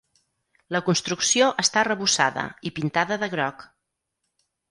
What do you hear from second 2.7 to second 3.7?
pintada de groc.